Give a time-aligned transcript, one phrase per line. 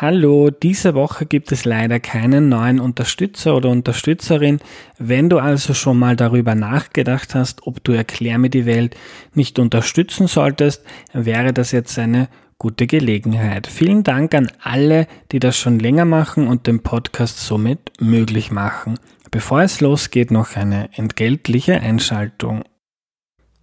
[0.00, 4.60] Hallo, diese Woche gibt es leider keinen neuen Unterstützer oder Unterstützerin.
[4.96, 8.96] Wenn du also schon mal darüber nachgedacht hast, ob du Erklär mir die Welt
[9.34, 13.66] nicht unterstützen solltest, wäre das jetzt eine gute Gelegenheit.
[13.66, 19.00] Vielen Dank an alle, die das schon länger machen und den Podcast somit möglich machen.
[19.32, 22.62] Bevor es losgeht, noch eine entgeltliche Einschaltung.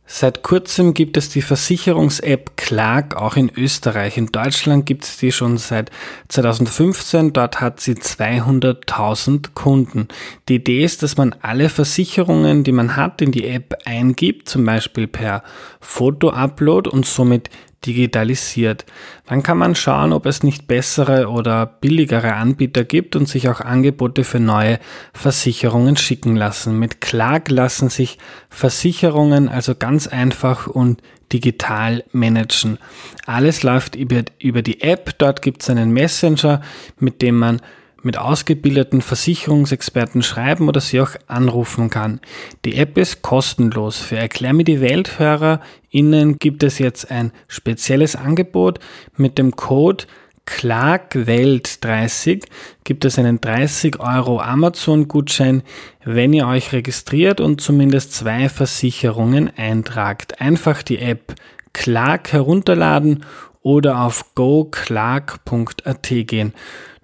[0.08, 4.18] Seit kurzem gibt es die Versicherungs-App Clark auch in Österreich.
[4.18, 5.90] In Deutschland gibt es die schon seit
[6.28, 7.34] 2015.
[7.34, 10.08] Dort hat sie 200.000 Kunden.
[10.48, 14.64] Die Idee ist, dass man alle Versicherungen, die man hat, in die App eingibt, zum
[14.64, 15.44] Beispiel per
[15.82, 17.50] Foto-Upload und somit
[17.86, 18.86] digitalisiert.
[19.26, 23.62] Dann kann man schauen, ob es nicht bessere oder billigere Anbieter gibt und sich auch
[23.62, 24.80] Angebote für neue
[25.14, 26.80] Versicherungen schicken lassen.
[26.80, 28.18] Mit Clark lassen sich
[28.50, 31.02] Versicherungen also ganz einfach und
[31.34, 32.78] digital managen.
[33.26, 35.18] Alles läuft über, über die App.
[35.18, 36.62] Dort gibt es einen Messenger,
[37.00, 37.62] mit dem man
[38.06, 42.22] mit ausgebildeten Versicherungsexperten schreiben oder sie auch anrufen kann.
[42.64, 43.98] Die App ist kostenlos.
[43.98, 48.80] Für Erklär mir die WelthörerInnen gibt es jetzt ein spezielles Angebot
[49.18, 50.06] mit dem Code
[50.46, 52.44] KlarkWelt30
[52.84, 55.64] gibt es einen 30 Euro Amazon-Gutschein,
[56.04, 60.40] wenn ihr euch registriert und zumindest zwei Versicherungen eintragt.
[60.40, 61.34] Einfach die App
[61.74, 63.26] Clark herunterladen
[63.64, 66.54] oder auf goclark.at gehen.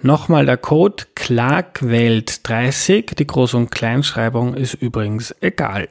[0.03, 3.13] Nochmal der Code KLAGWELT30.
[3.15, 5.89] Die Groß- und Kleinschreibung ist übrigens egal.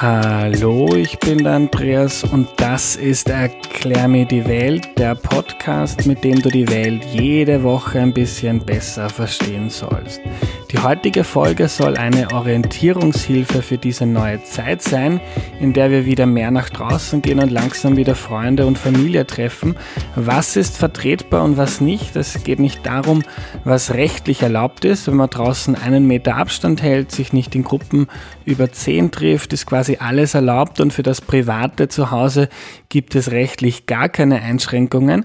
[0.00, 6.24] Hallo, ich bin der Andreas und das ist Erklär mir die Welt, der Podcast, mit
[6.24, 10.20] dem du die Welt jede Woche ein bisschen besser verstehen sollst.
[10.74, 15.20] Die heutige Folge soll eine Orientierungshilfe für diese neue Zeit sein,
[15.60, 19.76] in der wir wieder mehr nach draußen gehen und langsam wieder Freunde und Familie treffen.
[20.16, 22.16] Was ist vertretbar und was nicht?
[22.16, 23.22] Es geht nicht darum,
[23.62, 25.06] was rechtlich erlaubt ist.
[25.06, 28.08] Wenn man draußen einen Meter Abstand hält, sich nicht in Gruppen
[28.44, 32.48] über zehn trifft, ist quasi alles erlaubt und für das Private zu Hause
[32.88, 35.24] gibt es rechtlich gar keine Einschränkungen.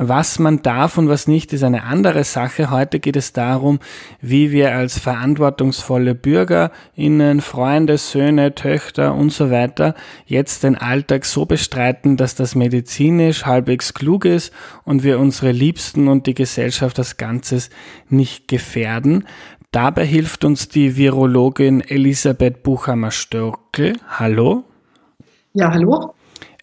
[0.00, 2.70] Was man darf und was nicht, ist eine andere Sache.
[2.70, 3.80] Heute geht es darum,
[4.20, 11.46] wie wir als verantwortungsvolle BürgerInnen, Freunde, Söhne, Töchter und so weiter jetzt den Alltag so
[11.46, 14.52] bestreiten, dass das medizinisch halbwegs klug ist
[14.84, 17.68] und wir unsere Liebsten und die Gesellschaft als Ganzes
[18.08, 19.24] nicht gefährden.
[19.70, 23.98] Dabei hilft uns die Virologin Elisabeth Buchhammer-Störkel.
[24.08, 24.64] Hallo.
[25.52, 26.14] Ja, hallo.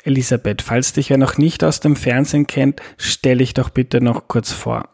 [0.04, 4.28] Elisabeth, falls dich wer noch nicht aus dem Fernsehen kennt, stelle ich doch bitte noch
[4.28, 4.90] kurz vor.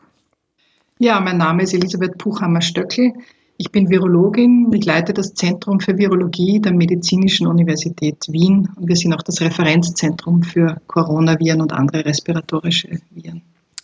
[1.00, 3.14] Ja, mein Name ist Elisabeth Puchhammer-Stöckel.
[3.56, 4.72] Ich bin Virologin.
[4.74, 9.40] Ich leite das Zentrum für Virologie der Medizinischen Universität Wien und wir sind auch das
[9.40, 13.42] Referenzzentrum für Coronaviren und andere respiratorische Viren.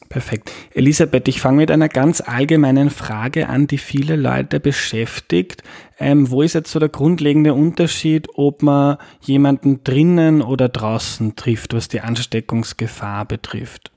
[0.10, 0.52] Perfekt.
[0.74, 5.64] Elisabeth, ich fange mit einer ganz allgemeinen Frage an, die viele Leute beschäftigt.
[6.00, 11.74] Ähm, wo ist jetzt so der grundlegende Unterschied, ob man jemanden drinnen oder draußen trifft,
[11.74, 13.92] was die Ansteckungsgefahr betrifft?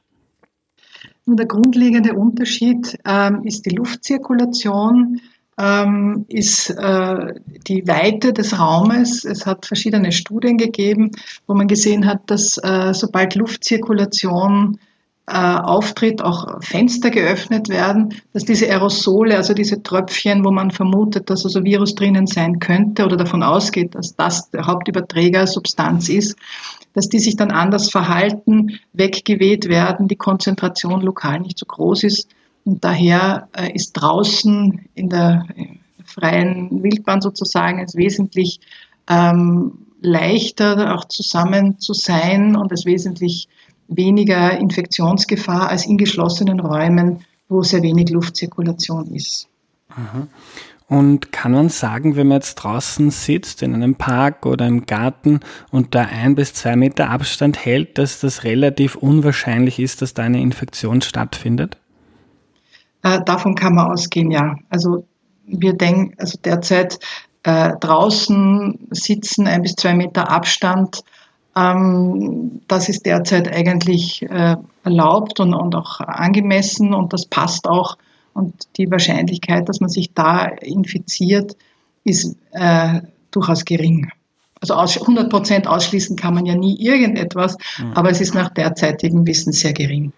[1.27, 5.21] Der grundlegende Unterschied ähm, ist die Luftzirkulation,
[5.59, 7.35] ähm, ist äh,
[7.69, 9.25] die Weite des Raumes.
[9.25, 11.13] Es hat verschiedene Studien gegeben,
[11.47, 14.81] wo man gesehen hat, dass äh, sobald Luftzirkulation
[15.31, 21.31] äh, auftritt, auch Fenster geöffnet werden, dass diese Aerosole, also diese Tröpfchen, wo man vermutet,
[21.31, 26.37] dass also Virus drinnen sein könnte oder davon ausgeht, dass das der Hauptüberträgersubstanz ist,
[26.95, 32.29] dass die sich dann anders verhalten, weggeweht werden, die Konzentration lokal nicht so groß ist.
[32.65, 35.47] Und daher äh, ist draußen in der
[36.05, 38.61] freien Wildbahn sozusagen es wesentlich
[39.09, 43.49] ähm, leichter auch zusammen zu sein und es wesentlich
[43.91, 49.49] weniger Infektionsgefahr als in geschlossenen Räumen, wo sehr wenig Luftzirkulation ist.
[50.87, 55.41] Und kann man sagen, wenn man jetzt draußen sitzt, in einem Park oder im Garten
[55.71, 60.23] und da ein bis zwei Meter Abstand hält, dass das relativ unwahrscheinlich ist, dass da
[60.23, 61.77] eine Infektion stattfindet?
[63.03, 64.57] Äh, davon kann man ausgehen, ja.
[64.69, 65.07] Also
[65.47, 66.99] wir denken, also derzeit
[67.43, 71.03] äh, draußen sitzen, ein bis zwei Meter Abstand
[71.55, 77.97] das ist derzeit eigentlich äh, erlaubt und, und auch angemessen und das passt auch.
[78.35, 81.57] Und die Wahrscheinlichkeit, dass man sich da infiziert,
[82.05, 83.01] ist äh,
[83.31, 84.11] durchaus gering.
[84.61, 87.93] Also aus, 100 Prozent ausschließen kann man ja nie irgendetwas, mhm.
[87.95, 90.13] aber es ist nach derzeitigem Wissen sehr gering.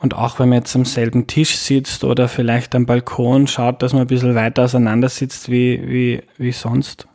[0.00, 3.92] Und auch wenn man jetzt am selben Tisch sitzt oder vielleicht am Balkon schaut, dass
[3.92, 7.06] man ein bisschen weiter auseinander sitzt wie, wie, wie sonst?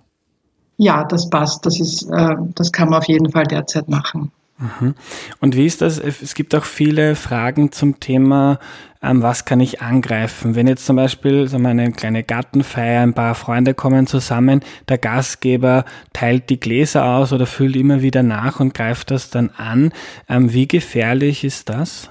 [0.82, 1.66] Ja, das passt.
[1.66, 4.32] Das ist, äh, das kann man auf jeden Fall derzeit machen.
[4.58, 4.96] Mhm.
[5.42, 6.00] Und wie ist das?
[6.00, 8.60] Es gibt auch viele Fragen zum Thema,
[9.02, 10.56] ähm, was kann ich angreifen?
[10.56, 15.84] Wenn jetzt zum Beispiel wir, eine kleine Gartenfeier, ein paar Freunde kommen zusammen, der Gastgeber
[16.14, 19.92] teilt die Gläser aus oder füllt immer wieder nach und greift das dann an.
[20.30, 22.10] Ähm, wie gefährlich ist das?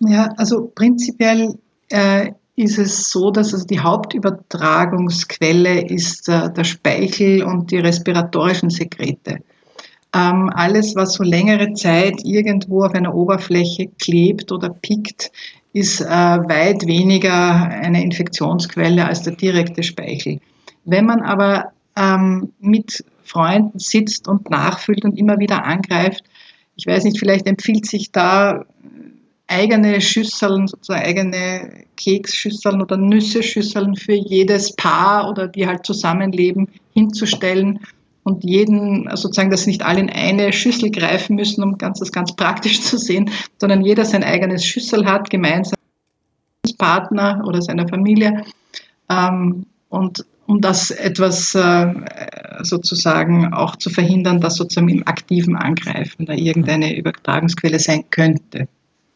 [0.00, 7.42] Ja, also prinzipiell äh, ist es so, dass also die Hauptübertragungsquelle ist äh, der Speichel
[7.42, 9.38] und die respiratorischen Sekrete.
[10.14, 15.32] Ähm, alles, was so längere Zeit irgendwo auf einer Oberfläche klebt oder pickt,
[15.72, 20.38] ist äh, weit weniger eine Infektionsquelle als der direkte Speichel.
[20.84, 26.22] Wenn man aber ähm, mit Freunden sitzt und nachfüllt und immer wieder angreift,
[26.76, 28.64] ich weiß nicht, vielleicht empfiehlt sich da
[29.46, 37.80] eigene Schüsseln, sozusagen eigene Keksschüsseln oder Nüsse-Schüsseln für jedes Paar oder die halt zusammenleben hinzustellen
[38.22, 42.34] und jeden, sozusagen, dass nicht alle in eine Schüssel greifen müssen, um ganz, das ganz
[42.34, 45.78] praktisch zu sehen, sondern jeder sein eigenes Schüssel hat, gemeinsam
[46.64, 48.44] mit Partner oder seiner Familie.
[49.10, 51.92] Ähm, und um das etwas äh,
[52.62, 58.68] sozusagen auch zu verhindern, dass sozusagen im aktiven Angreifen da irgendeine Übertragungsquelle sein könnte.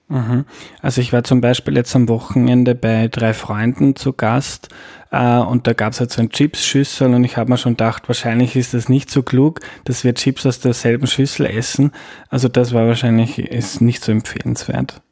[0.09, 0.47] Mhm.
[0.81, 4.69] Also ich war zum Beispiel jetzt am Wochenende bei drei Freunden zu Gast
[5.11, 8.09] äh, und da gab es halt so ein Chips-Schüssel und ich habe mir schon gedacht,
[8.09, 11.93] wahrscheinlich ist das nicht so klug, dass wir Chips aus derselben Schüssel essen.
[12.31, 15.03] Also das war wahrscheinlich ist nicht so empfehlenswert.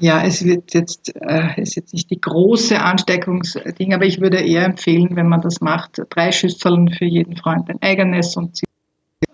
[0.00, 4.64] Ja, es wird jetzt, äh, ist jetzt nicht die große Ansteckungsding, aber ich würde eher
[4.64, 8.64] empfehlen, wenn man das macht, drei Schüsseln für jeden Freund ein eigenes und sie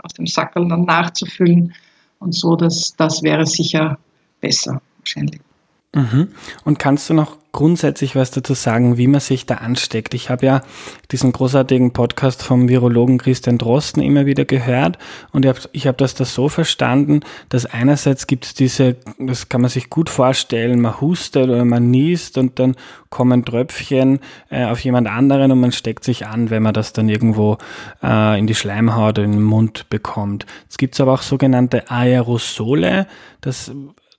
[0.02, 1.72] aus dem Sackel dann nachzufüllen
[2.18, 3.98] und so, dass das wäre sicher
[4.40, 5.40] besser wahrscheinlich.
[5.94, 6.28] Mhm.
[6.64, 10.12] Und kannst du noch grundsätzlich was dazu sagen, wie man sich da ansteckt?
[10.12, 10.62] Ich habe ja
[11.10, 14.98] diesen großartigen Podcast vom Virologen Christian Drosten immer wieder gehört
[15.32, 19.48] und ich habe ich hab das da so verstanden, dass einerseits gibt es diese, das
[19.48, 22.76] kann man sich gut vorstellen, man hustet oder man niest und dann
[23.08, 24.20] kommen Tröpfchen
[24.50, 27.56] äh, auf jemand anderen und man steckt sich an, wenn man das dann irgendwo
[28.02, 30.44] äh, in die Schleimhaut oder in den Mund bekommt.
[30.68, 33.06] Es gibt aber auch sogenannte Aerosole,
[33.40, 33.72] das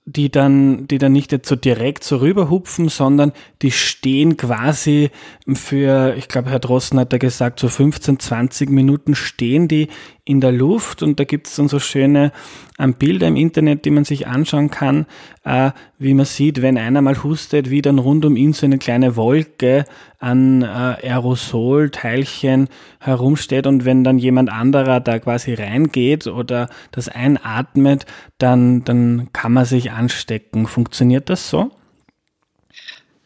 [0.06, 3.32] die dann, die dann nicht jetzt so direkt so rüberhupfen, sondern
[3.62, 5.10] die stehen quasi
[5.52, 9.88] für, ich glaube, Herr Drossen hat da gesagt, so 15, 20 Minuten stehen die
[10.24, 12.32] in der Luft und da gibt es dann so schöne
[12.78, 15.06] ähm, Bilder im Internet, die man sich anschauen kann,
[15.44, 18.78] äh, wie man sieht, wenn einer mal hustet, wie dann rund um ihn so eine
[18.78, 19.84] kleine Wolke
[20.18, 22.68] an äh, Aerosolteilchen
[23.00, 28.06] herumsteht und wenn dann jemand anderer da quasi reingeht oder das einatmet,
[28.38, 30.66] dann, dann kann man sich anstecken.
[30.66, 31.70] Funktioniert das so?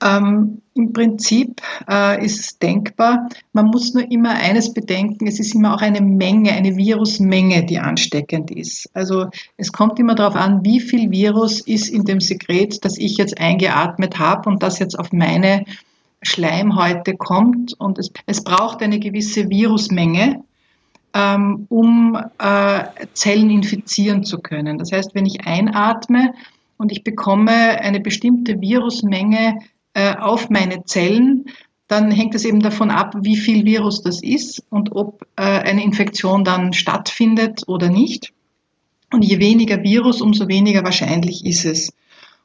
[0.04, 3.28] Ähm, Im Prinzip äh, ist es denkbar.
[3.54, 7.78] Man muss nur immer eines bedenken, es ist immer auch eine Menge, eine Virusmenge, die
[7.78, 8.90] ansteckend ist.
[8.92, 13.16] Also es kommt immer darauf an, wie viel Virus ist in dem Sekret, das ich
[13.16, 15.64] jetzt eingeatmet habe und das jetzt auf meine
[16.20, 17.72] Schleimhäute kommt.
[17.80, 20.42] Und es, es braucht eine gewisse Virusmenge,
[21.14, 22.84] ähm, um äh,
[23.14, 24.76] Zellen infizieren zu können.
[24.76, 26.34] Das heißt, wenn ich einatme,
[26.76, 29.58] und ich bekomme eine bestimmte Virusmenge
[29.94, 31.46] äh, auf meine Zellen,
[31.88, 35.84] dann hängt es eben davon ab, wie viel Virus das ist und ob äh, eine
[35.84, 38.32] Infektion dann stattfindet oder nicht.
[39.12, 41.92] Und je weniger Virus, umso weniger wahrscheinlich ist es.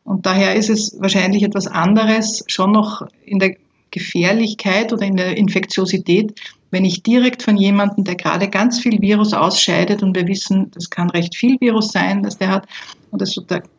[0.03, 3.56] Und daher ist es wahrscheinlich etwas anderes, schon noch in der
[3.91, 6.39] Gefährlichkeit oder in der Infektiosität,
[6.72, 10.89] wenn ich direkt von jemandem, der gerade ganz viel Virus ausscheidet, und wir wissen, das
[10.89, 12.68] kann recht viel Virus sein, dass der hat,
[13.12, 13.36] und das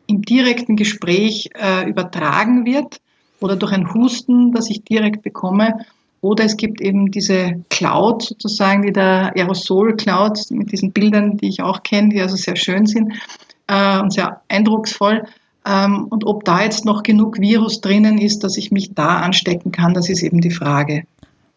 [0.07, 2.99] im direkten Gespräch äh, übertragen wird,
[3.41, 5.85] oder durch ein Husten, das ich direkt bekomme.
[6.21, 11.63] Oder es gibt eben diese Cloud sozusagen, die der Aerosol-Cloud mit diesen Bildern, die ich
[11.63, 13.13] auch kenne, die also sehr schön sind
[13.67, 15.23] äh, und sehr eindrucksvoll.
[15.65, 19.71] Ähm, und ob da jetzt noch genug Virus drinnen ist, dass ich mich da anstecken
[19.71, 21.03] kann, das ist eben die Frage.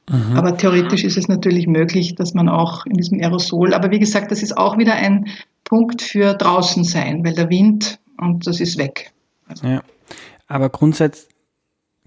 [0.08, 0.36] Mhm.
[0.36, 4.30] Aber theoretisch ist es natürlich möglich, dass man auch in diesem Aerosol, aber wie gesagt,
[4.30, 5.28] das ist auch wieder ein
[5.64, 9.12] Punkt für draußen sein, weil der Wind und das ist weg.
[9.48, 9.66] Also.
[9.66, 9.82] Ja.
[10.46, 11.33] Aber grundsätzlich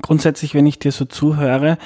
[0.02, 1.78] grundsätzlich, wenn ich dir so zuhöre,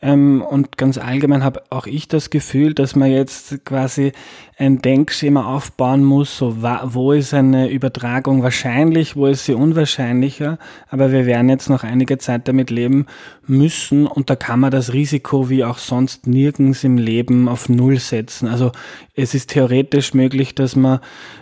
[0.00, 4.12] ähm, und ganz allgemein habe auch ich das Gefühl, dass man jetzt quasi
[4.56, 10.58] ein Denkschema aufbauen muss, so wo ist eine Übertragung wahrscheinlich, wo ist sie unwahrscheinlicher,
[10.88, 13.06] aber wir werden jetzt noch einige Zeit damit leben
[13.46, 17.98] müssen und da kann man das Risiko wie auch sonst nirgends im Leben auf Null
[17.98, 18.46] setzen.
[18.46, 18.70] Also
[19.16, 21.00] es ist theoretisch möglich, dass man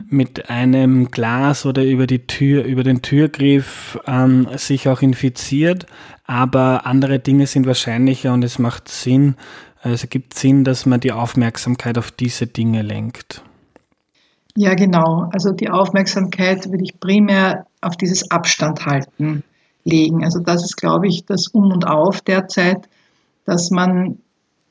[0.09, 5.87] mit einem Glas oder über die Tür, über den Türgriff ähm, sich auch infiziert,
[6.27, 9.37] aber andere Dinge sind wahrscheinlicher und es macht Sinn,
[9.83, 13.43] also es gibt Sinn, dass man die Aufmerksamkeit auf diese Dinge lenkt.
[14.57, 15.29] Ja, genau.
[15.33, 19.45] Also die Aufmerksamkeit würde ich primär auf dieses Abstand halten
[19.85, 20.25] legen.
[20.25, 22.89] Also das ist, glaube ich, das Um und Auf derzeit,
[23.45, 24.19] dass man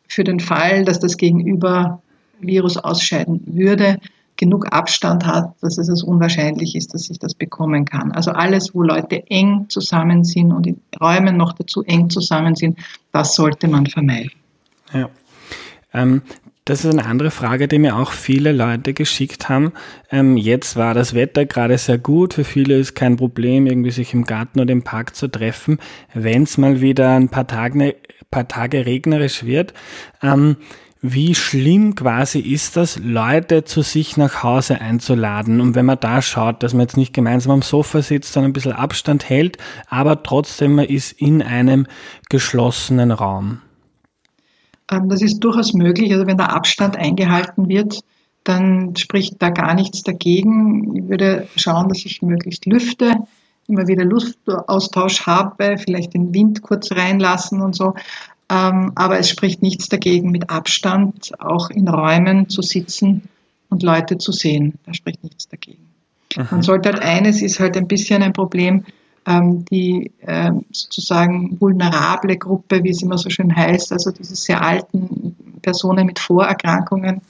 [0.08, 2.02] für den Fall, dass das Gegenüber
[2.40, 3.98] Virus ausscheiden würde,
[4.38, 8.12] genug Abstand hat, dass es unwahrscheinlich ist, dass ich das bekommen kann.
[8.12, 12.78] Also alles, wo Leute eng zusammen sind und in Räumen noch dazu eng zusammen sind,
[13.12, 14.32] das sollte man vermeiden.
[14.94, 15.10] Ja.
[15.94, 16.22] Ähm,
[16.68, 19.72] das ist eine andere Frage, die mir auch viele Leute geschickt haben.
[20.10, 22.34] Ähm, jetzt war das Wetter gerade sehr gut.
[22.34, 25.78] Für viele ist kein Problem, irgendwie sich im Garten oder im Park zu treffen.
[26.16, 27.96] Wenn es mal wieder ein paar Tage,
[28.32, 29.76] paar Tage regnerisch wird,
[30.24, 30.58] ähm,
[31.14, 35.62] wie schlimm quasi ist das, Leute zu sich nach Hause einzuladen?
[35.62, 38.54] Und wenn man da schaut, dass man jetzt nicht gemeinsam am Sofa sitzt, sondern ein
[38.54, 39.58] bisschen Abstand hält,
[39.88, 41.88] aber trotzdem man ist in einem
[42.30, 43.62] geschlossenen Raum.
[44.92, 46.12] Ähm, das ist durchaus möglich.
[46.14, 48.02] Also wenn der Abstand eingehalten wird,
[48.44, 50.96] dann spricht da gar nichts dagegen.
[50.96, 53.16] Ich würde schauen, dass ich möglichst lüfte,
[53.68, 57.96] immer wieder Luftaustausch habe, vielleicht den Wind kurz reinlassen und so.
[58.50, 63.28] Ähm, aber es spricht nichts dagegen, mit Abstand auch in Räumen zu sitzen
[63.70, 64.78] und Leute zu sehen.
[64.86, 65.86] Da spricht nichts dagegen.
[66.38, 66.48] Aha.
[66.52, 68.86] Man sollte halt eines ist halt ein bisschen ein Problem,
[69.26, 74.62] ähm, die ähm, sozusagen vulnerable Gruppe, wie es immer so schön heißt, also diese sehr
[74.62, 77.22] alten Personen mit Vorerkrankungen.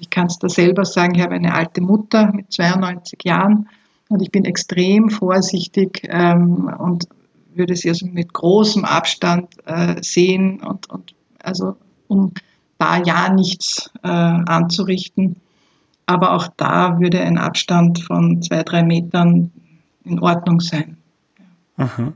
[0.00, 3.68] Ich kann es da selber sagen, ich habe eine alte Mutter mit 92 Jahren
[4.08, 7.06] und ich bin extrem vorsichtig und
[7.54, 11.76] würde sie also mit großem Abstand äh, sehen und, und also
[12.08, 12.32] um
[12.78, 15.36] da ja nichts äh, anzurichten.
[16.06, 19.52] Aber auch da würde ein Abstand von zwei, drei Metern
[20.04, 20.96] in Ordnung sein.
[21.76, 22.14] Mhm.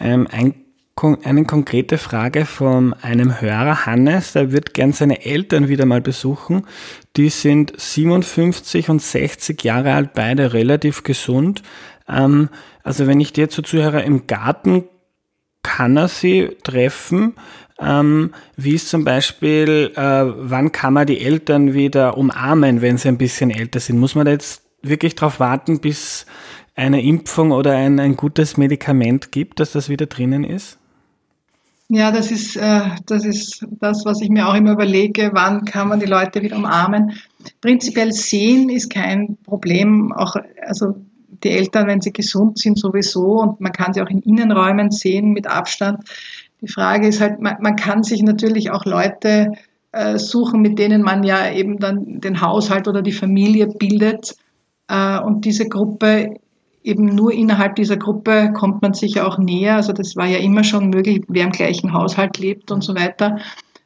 [0.00, 0.54] Ähm, ein,
[1.02, 6.66] eine konkrete Frage von einem Hörer, Hannes, der wird gern seine Eltern wieder mal besuchen.
[7.16, 11.62] Die sind 57 und 60 Jahre alt, beide relativ gesund.
[12.08, 12.48] Ähm,
[12.82, 14.84] also wenn ich dir zu Zuhörer im Garten
[15.62, 17.34] kann er sie treffen.
[17.78, 23.08] Ähm, wie ist zum Beispiel, äh, wann kann man die Eltern wieder umarmen, wenn sie
[23.08, 23.98] ein bisschen älter sind?
[23.98, 26.26] Muss man da jetzt wirklich darauf warten, bis
[26.74, 30.78] eine Impfung oder ein, ein gutes Medikament gibt, dass das wieder drinnen ist?
[31.90, 35.88] Ja, das ist, äh, das ist das, was ich mir auch immer überlege, wann kann
[35.88, 37.12] man die Leute wieder umarmen.
[37.62, 40.96] Prinzipiell sehen ist kein Problem, auch, also
[41.42, 45.32] die Eltern, wenn sie gesund sind, sowieso und man kann sie auch in Innenräumen sehen
[45.32, 46.00] mit Abstand.
[46.60, 49.52] Die Frage ist halt, man, man kann sich natürlich auch Leute
[49.92, 54.36] äh, suchen, mit denen man ja eben dann den Haushalt oder die Familie bildet.
[54.88, 56.34] Äh, und diese Gruppe
[56.82, 59.76] eben nur innerhalb dieser Gruppe kommt man sich auch näher.
[59.76, 63.38] Also das war ja immer schon möglich, wer im gleichen Haushalt lebt und so weiter.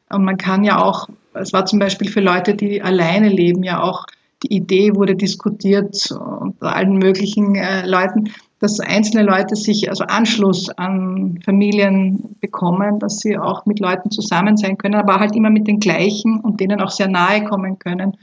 [0.09, 3.81] Und man kann ja auch, es war zum Beispiel für Leute, die alleine leben, ja
[3.81, 4.05] auch
[4.43, 10.69] die Idee wurde diskutiert unter allen möglichen äh, Leuten, dass einzelne Leute sich also Anschluss
[10.69, 15.67] an Familien bekommen, dass sie auch mit Leuten zusammen sein können, aber halt immer mit
[15.67, 18.17] den gleichen und denen auch sehr nahe kommen können,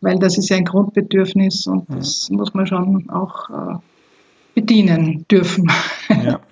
[0.00, 3.78] weil das ist ja ein Grundbedürfnis und das muss man schon auch äh,
[4.58, 5.70] bedienen dürfen.
[6.08, 6.40] Ja.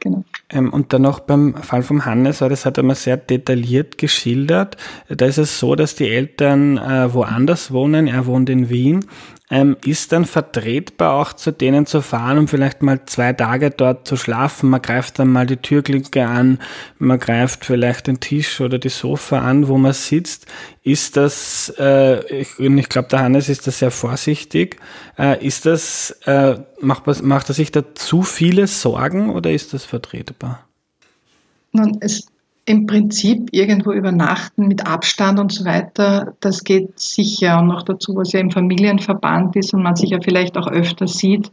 [0.00, 0.24] genau.
[0.50, 4.76] Ähm, und dann noch beim Fall vom Hannes, das hat er mal sehr detailliert geschildert.
[5.08, 8.06] Da ist es so, dass die Eltern äh, woanders wohnen.
[8.06, 9.06] Er wohnt in Wien
[9.48, 14.08] ähm, ist dann vertretbar auch zu denen zu fahren, um vielleicht mal zwei Tage dort
[14.08, 14.70] zu schlafen.
[14.70, 16.58] Man greift dann mal die Türklinke an,
[16.98, 20.46] man greift vielleicht den Tisch oder die Sofa an, wo man sitzt.
[20.82, 24.78] Ist das, äh, ich, ich glaube, der Hannes ist da sehr vorsichtig.
[25.16, 29.84] Äh, ist das, äh, macht, macht er sich da zu viele Sorgen oder ist das
[29.86, 30.60] vertretbar?
[31.72, 32.26] Nun, es
[32.66, 37.60] im Prinzip irgendwo übernachten mit Abstand und so weiter, das geht sicher.
[37.60, 41.06] Und noch dazu, was ja im Familienverband ist und man sich ja vielleicht auch öfter
[41.06, 41.52] sieht.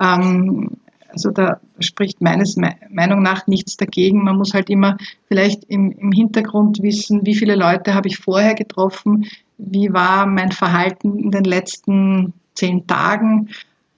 [0.00, 0.72] Ähm,
[1.10, 4.24] also da spricht meines Meinung nach nichts dagegen.
[4.24, 4.96] Man muss halt immer
[5.28, 9.26] vielleicht im, im Hintergrund wissen, wie viele Leute habe ich vorher getroffen,
[9.58, 13.48] wie war mein Verhalten in den letzten zehn Tagen,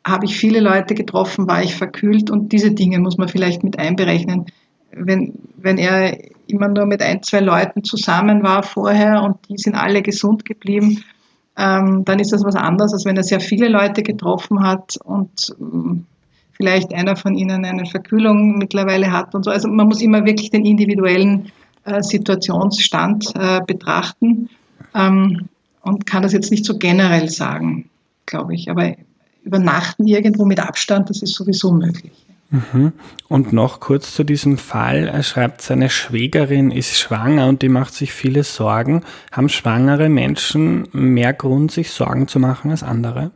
[0.04, 3.78] habe ich viele Leute getroffen, war ich verkühlt und diese Dinge muss man vielleicht mit
[3.78, 4.46] einberechnen
[4.92, 9.74] wenn, wenn er immer nur mit ein, zwei Leuten zusammen war vorher und die sind
[9.74, 11.04] alle gesund geblieben,
[11.56, 15.54] ähm, dann ist das was anderes, als wenn er sehr viele Leute getroffen hat und
[15.60, 16.06] ähm,
[16.52, 19.50] vielleicht einer von ihnen eine Verkühlung mittlerweile hat und so.
[19.50, 21.50] Also man muss immer wirklich den individuellen
[21.84, 24.48] äh, Situationsstand äh, betrachten
[24.94, 25.48] ähm,
[25.82, 27.88] und kann das jetzt nicht so generell sagen,
[28.26, 28.70] glaube ich.
[28.70, 28.94] Aber
[29.42, 32.12] übernachten irgendwo mit Abstand, das ist sowieso möglich.
[32.50, 32.92] Mhm.
[33.28, 35.06] Und noch kurz zu diesem Fall.
[35.06, 39.04] Er schreibt, seine Schwägerin ist schwanger und die macht sich viele Sorgen.
[39.30, 43.30] Haben schwangere Menschen mehr Grund, sich Sorgen zu machen als andere?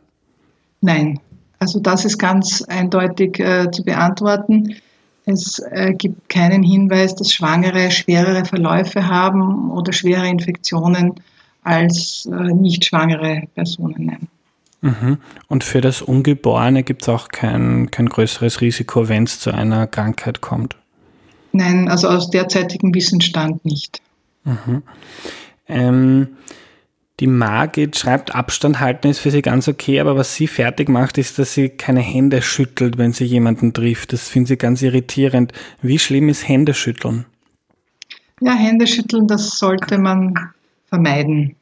[0.81, 1.19] Nein.
[1.59, 4.75] Also das ist ganz eindeutig äh, zu beantworten.
[5.25, 11.13] Es äh, gibt keinen Hinweis, dass Schwangere schwerere Verläufe haben oder schwere Infektionen
[11.63, 14.05] als äh, nicht schwangere Personen.
[14.05, 14.27] Nein.
[14.81, 15.17] Mhm.
[15.47, 19.87] Und für das Ungeborene gibt es auch kein, kein größeres Risiko, wenn es zu einer
[19.87, 20.75] Krankheit kommt?
[21.51, 24.01] Nein, also aus derzeitigem Wissensstand nicht.
[24.43, 24.83] Mhm.
[25.67, 26.27] Ähm,
[27.21, 31.17] die Margit schreibt, Abstand halten ist für sie ganz okay, aber was sie fertig macht,
[31.17, 34.11] ist, dass sie keine Hände schüttelt, wenn sie jemanden trifft.
[34.11, 35.53] Das findet sie ganz irritierend.
[35.81, 37.25] Wie schlimm ist Händeschütteln?
[38.41, 40.35] Ja, Händeschütteln, das sollte man
[40.89, 41.55] vermeiden.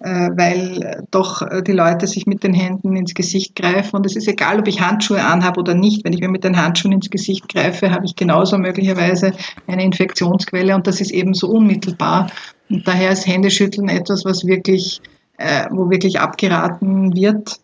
[0.00, 3.96] Äh, weil doch äh, die Leute sich mit den Händen ins Gesicht greifen.
[3.96, 6.04] Und es ist egal, ob ich Handschuhe anhabe oder nicht.
[6.04, 9.32] Wenn ich mir mit den Handschuhen ins Gesicht greife, habe ich genauso möglicherweise
[9.66, 12.30] eine Infektionsquelle und das ist eben so unmittelbar.
[12.68, 15.00] Und daher ist Händeschütteln etwas, was wirklich,
[15.38, 17.58] äh, wo wirklich abgeraten wird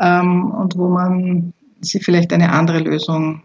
[0.00, 3.42] ähm, und wo man sich vielleicht eine andere Lösung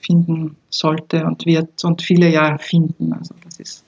[0.00, 3.12] finden sollte und wird und viele ja finden.
[3.12, 3.84] Also das ist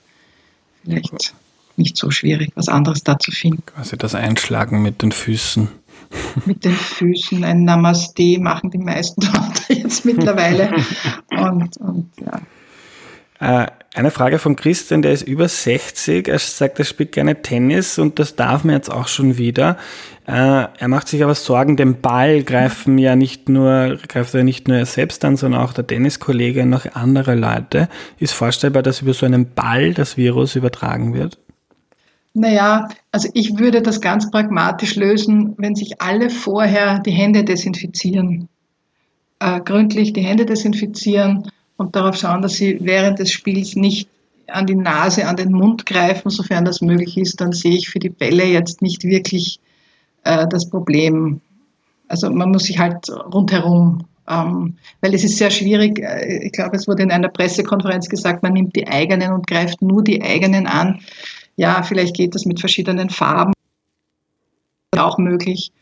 [0.83, 1.33] vielleicht
[1.79, 3.63] nicht so schwierig, was anderes da zu finden.
[3.65, 5.69] Quasi das Einschlagen mit den Füßen.
[6.45, 9.21] Mit den Füßen, ein Namaste machen die meisten
[9.69, 10.73] jetzt mittlerweile.
[11.29, 12.41] Und, und ja.
[13.39, 16.27] Äh, eine Frage von Christian, der ist über 60.
[16.27, 19.77] Er sagt, er spielt gerne Tennis und das darf man jetzt auch schon wieder.
[20.27, 24.67] Äh, er macht sich aber Sorgen, den Ball greifen ja nicht nur, greift er nicht
[24.67, 27.89] nur er selbst an, sondern auch der Tenniskollege und noch andere Leute.
[28.19, 31.39] Ist vorstellbar, dass über so einen Ball das Virus übertragen wird?
[32.33, 38.47] Naja, also ich würde das ganz pragmatisch lösen, wenn sich alle vorher die Hände desinfizieren.
[39.39, 44.09] Äh, gründlich die Hände desinfizieren und darauf schauen, dass sie während des Spiels nicht
[44.47, 47.99] an die Nase, an den Mund greifen, sofern das möglich ist, dann sehe ich für
[47.99, 49.59] die Bälle jetzt nicht wirklich
[50.23, 51.41] äh, das Problem.
[52.07, 56.75] Also man muss sich halt rundherum, ähm, weil es ist sehr schwierig, äh, ich glaube,
[56.75, 60.67] es wurde in einer Pressekonferenz gesagt, man nimmt die eigenen und greift nur die eigenen
[60.67, 60.99] an
[61.59, 63.51] ja, vielleicht geht das mit verschiedenen Farben
[64.97, 65.73] auch möglich.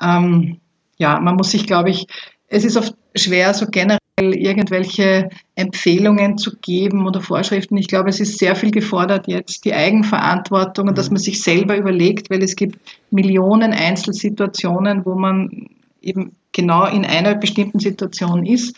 [0.00, 0.60] Ähm,
[0.98, 2.06] ja, man muss sich, glaube ich,
[2.46, 7.76] es ist oft schwer, so generell irgendwelche Empfehlungen zu geben oder Vorschriften.
[7.76, 11.76] Ich glaube, es ist sehr viel gefordert jetzt, die Eigenverantwortung und dass man sich selber
[11.76, 12.78] überlegt, weil es gibt
[13.10, 15.70] Millionen Einzelsituationen, wo man
[16.02, 18.76] eben genau in einer bestimmten Situation ist,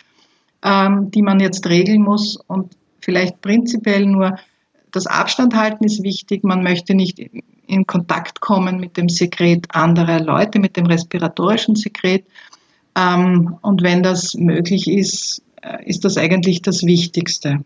[0.65, 4.39] ähm, die man jetzt regeln muss und vielleicht prinzipiell nur
[4.93, 6.45] das Abstand halten ist wichtig.
[6.45, 7.19] Man möchte nicht
[7.67, 12.25] in Kontakt kommen mit dem Sekret anderer Leute, mit dem respiratorischen Sekret.
[12.97, 17.65] Ähm, und wenn das möglich ist, äh, ist das eigentlich das Wichtigste.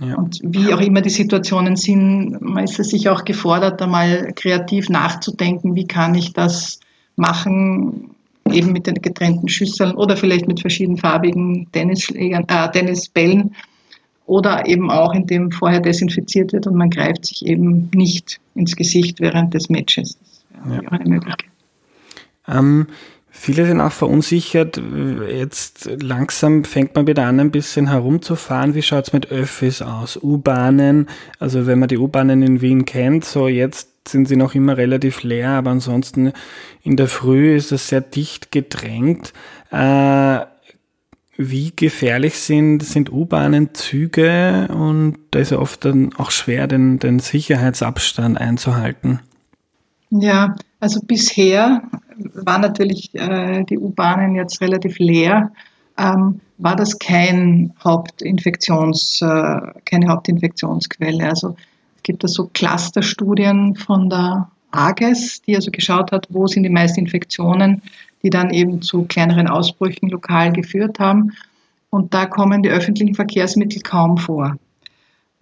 [0.00, 0.16] Ja.
[0.16, 4.88] Und wie auch immer die Situationen sind, man ist es sich auch gefordert, einmal kreativ
[4.88, 6.80] nachzudenken, wie kann ich das
[7.16, 8.10] machen,
[8.50, 13.54] eben mit den getrennten Schüsseln oder vielleicht mit verschiedenfarbigen Tennisschlägern, äh, Tennisbällen
[14.30, 19.18] oder eben auch, indem vorher desinfiziert wird und man greift sich eben nicht ins Gesicht
[19.18, 20.16] während des Matches.
[20.54, 20.90] Das wäre ja.
[20.90, 21.50] eine Möglichkeit.
[22.46, 22.86] Ähm,
[23.28, 24.80] viele sind auch verunsichert.
[25.28, 28.76] Jetzt langsam fängt man wieder an, ein bisschen herumzufahren.
[28.76, 30.16] Wie schaut es mit Öffis aus?
[30.22, 31.08] U-Bahnen,
[31.40, 35.24] also wenn man die U-Bahnen in Wien kennt, so jetzt sind sie noch immer relativ
[35.24, 36.32] leer, aber ansonsten
[36.84, 39.32] in der Früh ist es sehr dicht gedrängt.
[39.72, 40.38] Äh,
[41.40, 46.98] wie gefährlich sind, sind U-Bahnen, Züge und da ist ja oft dann auch schwer, den,
[46.98, 49.20] den Sicherheitsabstand einzuhalten.
[50.10, 51.82] Ja, also bisher
[52.34, 55.50] waren natürlich äh, die U-Bahnen jetzt relativ leer.
[55.96, 61.26] Ähm, war das kein Hauptinfektions, äh, keine Hauptinfektionsquelle.
[61.26, 61.56] Also
[62.02, 67.00] gibt es so Clusterstudien von der AGES, die also geschaut hat, wo sind die meisten
[67.00, 67.82] Infektionen
[68.22, 71.32] die dann eben zu kleineren Ausbrüchen lokal geführt haben.
[71.90, 74.56] Und da kommen die öffentlichen Verkehrsmittel kaum vor.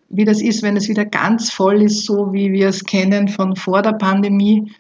[0.09, 3.57] Wie das ist, wenn es wieder ganz voll ist, so wie wir es kennen von
[3.57, 4.73] vor der Pandemie,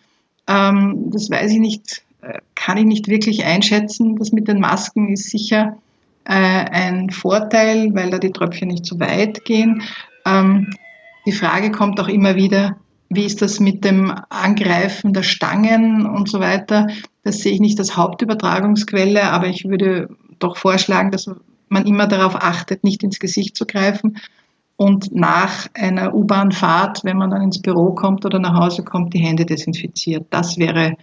[0.47, 4.17] ähm, das weiß ich nicht, äh, kann ich nicht wirklich einschätzen.
[4.17, 5.77] Das mit den Masken ist sicher
[6.25, 9.83] äh, ein Vorteil, weil da die Tröpfchen nicht so weit gehen.
[10.25, 10.71] Ähm,
[11.27, 12.77] die Frage kommt auch immer wieder,
[13.11, 16.87] wie ist das mit dem Angreifen der Stangen und so weiter?
[17.29, 21.31] Das sehe ich nicht als Hauptübertragungsquelle, aber ich würde doch vorschlagen, dass
[21.69, 24.17] man immer darauf achtet, nicht ins Gesicht zu greifen
[24.77, 29.19] und nach einer U-Bahn-Fahrt, wenn man dann ins Büro kommt oder nach Hause kommt, die
[29.19, 30.25] Hände desinfiziert.
[30.31, 30.97] Das wäre,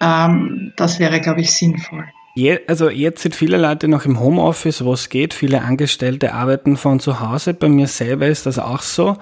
[0.00, 2.06] ähm, das wäre, glaube ich, sinnvoll.
[2.38, 5.34] Je, also jetzt sind viele Leute noch im Homeoffice, wo es geht.
[5.34, 7.52] Viele Angestellte arbeiten von zu Hause.
[7.52, 9.16] Bei mir selber ist das auch so.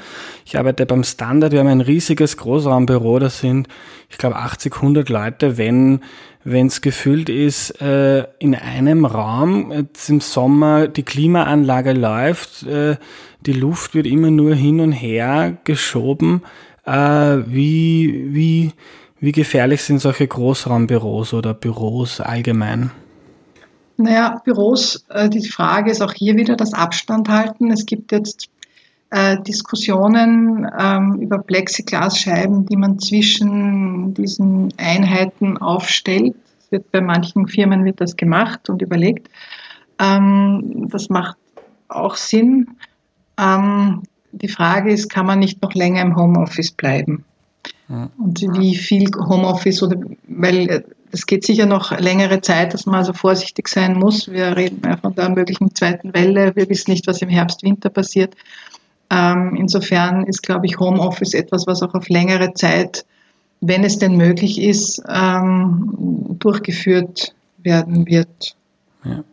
[0.45, 1.53] Ich arbeite beim Standard.
[1.53, 3.19] Wir haben ein riesiges Großraumbüro.
[3.19, 3.69] Das sind,
[4.11, 5.57] ich glaube, 80, 100 Leute.
[5.57, 6.01] Wenn
[6.47, 12.97] wenn es gefüllt ist, äh, in einem Raum, jetzt im Sommer die Klimaanlage läuft, äh,
[13.41, 16.43] die Luft wird immer nur hin und her geschoben.
[16.85, 16.93] Äh,
[17.47, 18.73] wie, wie,
[19.19, 22.93] wie gefährlich sind solche Großraumbüros oder Büros allgemein?
[23.97, 27.73] Naja, Büros, äh, die Frage ist auch hier wieder das Abstand halten.
[27.73, 28.47] Es gibt jetzt
[29.11, 36.35] äh, Diskussionen ähm, über Plexiglasscheiben, die man zwischen diesen Einheiten aufstellt.
[36.61, 39.29] Es wird bei manchen Firmen wird das gemacht und überlegt.
[40.01, 41.37] Ähm, das macht
[41.88, 42.66] auch Sinn.
[43.38, 47.25] Ähm, die Frage ist, kann man nicht noch länger im Homeoffice bleiben?
[47.88, 48.11] Ja.
[48.19, 52.97] Und wie viel Homeoffice oder weil äh, es geht sicher noch längere Zeit, dass man
[52.97, 54.31] also vorsichtig sein muss.
[54.31, 56.55] Wir reden ja von der möglichen zweiten Welle.
[56.57, 58.35] Wir wissen nicht, was im Herbst, Winter passiert.
[59.11, 63.05] Ähm, insofern ist, glaube ich, Homeoffice etwas, was auch auf längere Zeit,
[63.61, 68.57] wenn es denn möglich ist, ähm, durchgeführt werden wird.
[69.05, 69.25] Ja.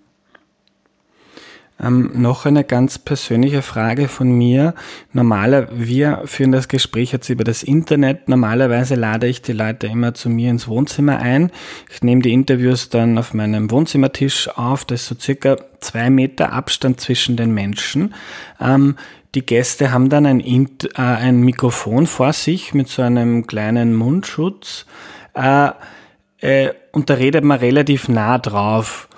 [1.83, 4.73] Ähm, noch eine ganz persönliche Frage von mir.
[5.11, 8.29] Normaler, wir führen das Gespräch jetzt über das Internet.
[8.29, 11.51] Normalerweise lade ich die Leute immer zu mir ins Wohnzimmer ein.
[11.91, 14.85] Ich nehme die Interviews dann auf meinem Wohnzimmertisch auf.
[14.85, 18.13] Das ist so circa zwei Meter Abstand zwischen den Menschen.
[18.61, 18.95] Ähm,
[19.35, 24.85] die Gäste haben dann ein, äh, ein, Mikrofon vor sich mit so einem kleinen Mundschutz.
[25.33, 25.71] Äh,
[26.39, 29.09] äh, und da redet man relativ nah drauf.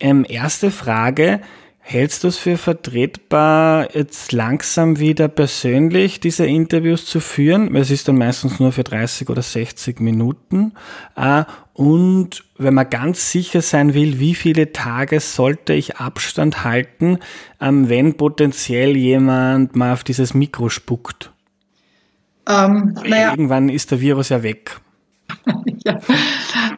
[0.00, 1.40] Ähm, erste Frage,
[1.84, 7.74] Hältst du es für vertretbar, jetzt langsam wieder persönlich diese Interviews zu führen?
[7.74, 10.74] Es ist dann meistens nur für 30 oder 60 Minuten.
[11.16, 11.42] Äh,
[11.74, 17.18] und wenn man ganz sicher sein will, wie viele Tage sollte ich Abstand halten,
[17.60, 21.32] ähm, wenn potenziell jemand mal auf dieses Mikro spuckt?
[22.48, 23.30] Ähm, naja.
[23.30, 24.80] Irgendwann ist der Virus ja weg.
[25.84, 26.00] ja,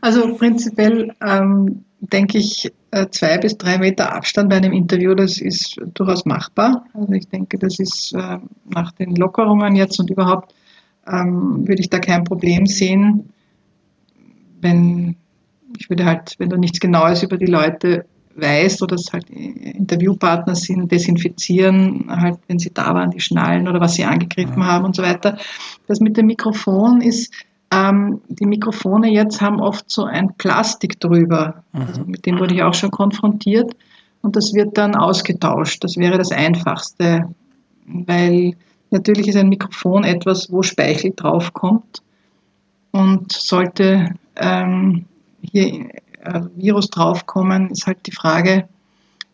[0.00, 5.40] also prinzipiell ähm, denke ich, äh, zwei bis drei Meter Abstand bei einem Interview, das
[5.40, 6.84] ist durchaus machbar.
[6.94, 8.38] Also ich denke, das ist äh,
[8.68, 10.54] nach den Lockerungen jetzt und überhaupt
[11.06, 13.32] ähm, würde ich da kein Problem sehen,
[14.60, 15.16] wenn
[15.78, 20.54] ich würde halt, wenn du nichts Genaues über die Leute weißt oder es halt Interviewpartner
[20.54, 24.96] sind, desinfizieren, halt, wenn sie da waren, die Schnallen oder was sie angegriffen haben und
[24.96, 25.38] so weiter.
[25.86, 27.32] Das mit dem Mikrofon ist,
[27.74, 31.64] ähm, die Mikrofone jetzt haben oft so ein Plastik drüber.
[31.72, 31.82] Mhm.
[31.82, 33.74] Also mit dem wurde ich auch schon konfrontiert.
[34.22, 35.84] Und das wird dann ausgetauscht.
[35.84, 37.28] Das wäre das Einfachste,
[37.86, 38.54] weil
[38.90, 42.02] natürlich ist ein Mikrofon etwas, wo Speichel draufkommt.
[42.90, 45.06] Und sollte ähm,
[45.42, 48.68] hier äh, Virus draufkommen, ist halt die Frage,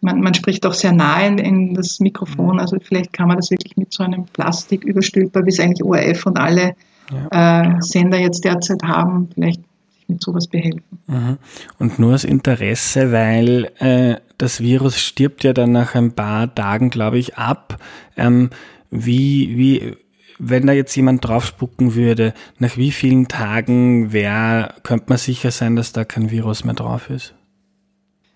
[0.00, 2.60] man, man spricht auch sehr nahe in, in, das Mikrofon, mhm.
[2.60, 6.24] also vielleicht kann man das wirklich mit so einem Plastik überstülper, wie es eigentlich ORF
[6.24, 6.74] und alle
[7.10, 7.76] ja.
[7.76, 9.62] äh, Sender jetzt derzeit haben, vielleicht
[10.10, 10.82] mit sowas behelfen.
[11.06, 11.38] Mhm.
[11.78, 16.90] Und nur aus Interesse, weil äh, das Virus stirbt ja dann nach ein paar Tagen,
[16.90, 17.78] glaube ich, ab.
[18.16, 18.50] Ähm,
[18.90, 19.96] wie, wie,
[20.38, 25.76] wenn da jetzt jemand draufspucken würde, nach wie vielen Tagen wär, könnte man sicher sein,
[25.76, 27.34] dass da kein Virus mehr drauf ist?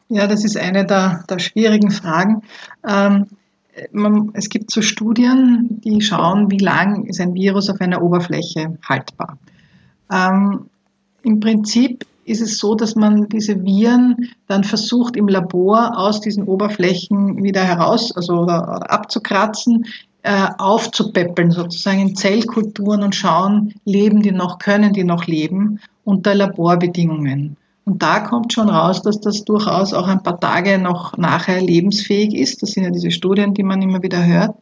[0.08, 2.42] Ja, das ist eine der, der schwierigen Fragen.
[2.86, 3.26] Ähm,
[3.92, 8.78] man, es gibt so Studien, die schauen, wie lang ist ein Virus auf einer Oberfläche
[8.88, 9.38] haltbar.
[10.12, 10.66] Ähm,
[11.22, 16.44] Im Prinzip ist es so, dass man diese Viren dann versucht im Labor aus diesen
[16.44, 19.86] Oberflächen wieder heraus, also oder, oder abzukratzen,
[20.22, 26.34] äh, aufzupäppeln, sozusagen in Zellkulturen und schauen, leben die noch, können die noch leben unter
[26.34, 27.56] Laborbedingungen.
[27.84, 32.34] Und da kommt schon raus, dass das durchaus auch ein paar Tage noch nachher lebensfähig
[32.34, 32.62] ist.
[32.62, 34.54] Das sind ja diese Studien, die man immer wieder hört.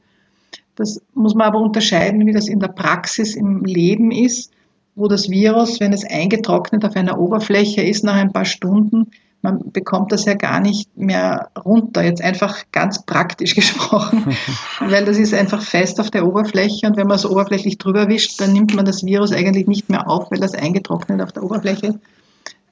[0.74, 4.50] Das muss man aber unterscheiden, wie das in der Praxis im Leben ist,
[4.94, 9.10] wo das Virus, wenn es eingetrocknet auf einer Oberfläche ist, nach ein paar Stunden,
[9.42, 12.04] man bekommt das ja gar nicht mehr runter.
[12.04, 14.36] Jetzt einfach ganz praktisch gesprochen,
[14.80, 18.40] weil das ist einfach fest auf der Oberfläche und wenn man es oberflächlich drüber wischt,
[18.40, 21.88] dann nimmt man das Virus eigentlich nicht mehr auf, weil das eingetrocknet auf der Oberfläche
[21.88, 21.98] ist.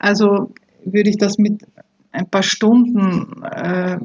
[0.01, 0.53] Also
[0.85, 1.63] würde ich das mit
[2.11, 3.99] ein paar Stunden äh,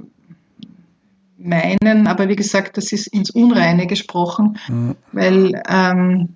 [1.37, 4.95] meinen, aber wie gesagt, das ist ins Unreine gesprochen, mhm.
[5.11, 6.35] weil ähm,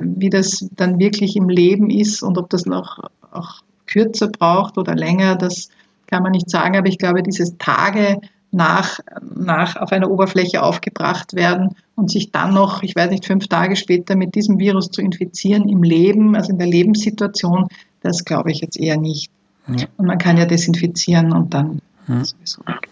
[0.00, 2.98] wie das dann wirklich im Leben ist und ob das noch
[3.32, 5.68] auch kürzer braucht oder länger, das
[6.06, 9.00] kann man nicht sagen, aber ich glaube, dieses Tage nach,
[9.34, 13.74] nach auf einer Oberfläche aufgebracht werden und sich dann noch, ich weiß nicht, fünf Tage
[13.74, 17.66] später mit diesem Virus zu infizieren im Leben, also in der Lebenssituation,
[18.04, 19.30] das glaube ich jetzt eher nicht.
[19.66, 19.86] Ja.
[19.96, 22.24] Und man kann ja desinfizieren und dann ja.
[22.24, 22.88] sowieso weg.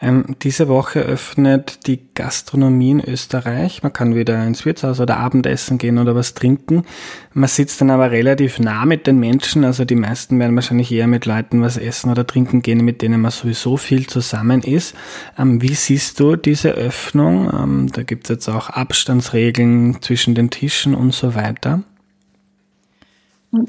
[0.00, 3.82] Ähm, diese Woche öffnet die Gastronomie in Österreich.
[3.82, 6.84] Man kann wieder ins Wirtshaus oder Abendessen gehen oder was trinken.
[7.32, 9.64] Man sitzt dann aber relativ nah mit den Menschen.
[9.64, 13.20] Also die meisten werden wahrscheinlich eher mit Leuten was essen oder trinken gehen, mit denen
[13.20, 14.94] man sowieso viel zusammen ist.
[15.36, 17.50] Ähm, wie siehst du diese Öffnung?
[17.52, 21.82] Ähm, da gibt es jetzt auch Abstandsregeln zwischen den Tischen und so weiter.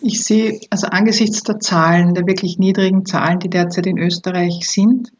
[0.01, 5.11] Ich sehe, also angesichts der Zahlen, der wirklich niedrigen Zahlen, die derzeit in Österreich sind,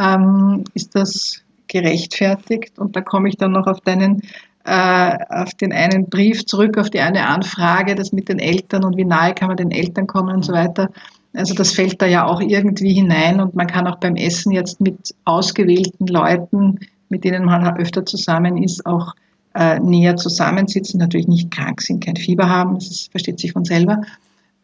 [0.00, 2.78] ähm, ist das gerechtfertigt.
[2.78, 4.22] Und da komme ich dann noch auf deinen
[4.64, 8.96] äh, auf den einen Brief zurück, auf die eine Anfrage, das mit den Eltern und
[8.96, 10.90] wie nahe kann man den Eltern kommen und so weiter.
[11.32, 14.80] Also das fällt da ja auch irgendwie hinein und man kann auch beim Essen jetzt
[14.80, 19.14] mit ausgewählten Leuten, mit denen man öfter zusammen ist, auch
[19.54, 23.64] äh, näher zusammensitzen, natürlich nicht krank sind, kein Fieber haben, das ist, versteht sich von
[23.64, 24.02] selber.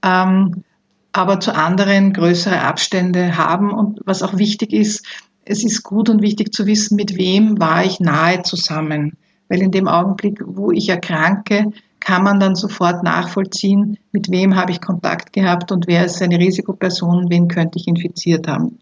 [0.03, 0.65] Ähm,
[1.13, 3.71] aber zu anderen größere Abstände haben.
[3.73, 5.05] Und was auch wichtig ist,
[5.47, 9.17] es ist gut und wichtig zu wissen, mit wem war ich nahe zusammen.
[9.49, 14.73] Weil in dem Augenblick, wo ich erkranke, kann man dann sofort nachvollziehen, mit wem habe
[14.73, 18.79] ich Kontakt gehabt und wer ist eine Risikoperson, wen könnte ich infiziert haben.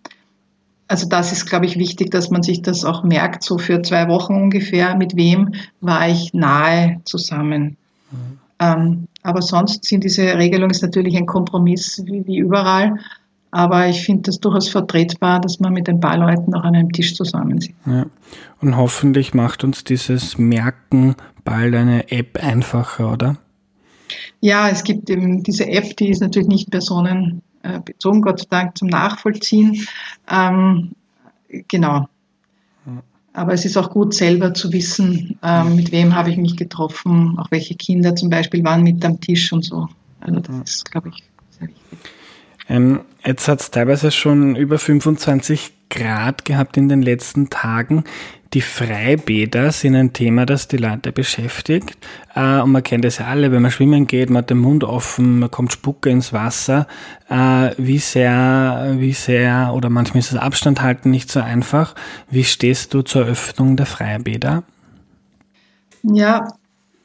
[0.86, 4.08] Also das ist, glaube ich, wichtig, dass man sich das auch merkt, so für zwei
[4.08, 7.76] Wochen ungefähr, mit wem war ich nahe zusammen.
[8.10, 8.38] Mhm.
[8.60, 12.98] Ähm, aber sonst sind diese Regelungen natürlich ein Kompromiss wie, wie überall.
[13.50, 16.92] Aber ich finde das durchaus vertretbar, dass man mit ein paar Leuten auch an einem
[16.92, 17.78] Tisch zusammensitzt.
[17.86, 18.06] Ja.
[18.60, 23.36] Und hoffentlich macht uns dieses Merken bald eine App einfacher, oder?
[24.40, 26.74] Ja, es gibt eben diese App, die ist natürlich nicht
[27.64, 29.86] personenbezogen, Gott sei Dank, zum Nachvollziehen.
[30.30, 30.92] Ähm,
[31.68, 32.08] genau.
[33.32, 37.36] Aber es ist auch gut, selber zu wissen, ähm, mit wem habe ich mich getroffen,
[37.38, 39.88] auch welche Kinder zum Beispiel waren mit am Tisch und so.
[40.20, 41.98] Also das ist, glaube ich, sehr wichtig.
[42.68, 48.04] Ähm, jetzt hat es teilweise schon über 25 Grad gehabt in den letzten Tagen.
[48.52, 51.96] Die Freibäder sind ein Thema, das die Leute beschäftigt.
[52.34, 54.84] Äh, und man kennt es ja alle, wenn man schwimmen geht, man hat den Mund
[54.84, 56.86] offen, man kommt Spucke ins Wasser.
[57.28, 61.96] Äh, wie sehr, wie sehr, oder manchmal ist das Abstand halten nicht so einfach.
[62.30, 64.62] Wie stehst du zur Öffnung der Freibäder?
[66.04, 66.46] Ja,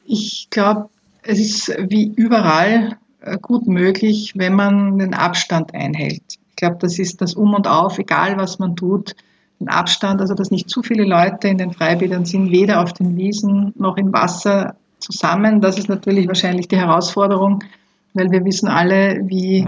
[0.06, 0.88] ich glaube,
[1.22, 6.39] es ist wie überall äh, gut möglich, wenn man den Abstand einhält.
[6.60, 9.16] Ich glaube, das ist das Um und Auf, egal was man tut
[9.60, 13.16] den Abstand, also dass nicht zu viele Leute in den Freibädern sind, weder auf den
[13.16, 15.62] Wiesen noch im Wasser zusammen.
[15.62, 17.64] Das ist natürlich wahrscheinlich die Herausforderung,
[18.12, 19.66] weil wir wissen alle, wie,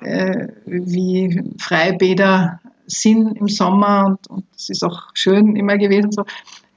[0.00, 2.58] äh, wie Freibäder
[2.88, 6.24] sind im Sommer und, das ist auch schön immer gewesen so.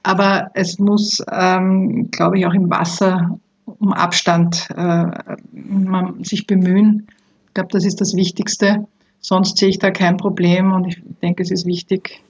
[0.04, 5.06] Aber es muss, ähm, glaube ich, auch im Wasser um Abstand äh,
[5.52, 7.08] man sich bemühen.
[7.48, 8.86] Ich glaube, das ist das Wichtigste.
[9.20, 12.22] Sonst sehe ich da kein Problem und ich denke, es ist wichtig,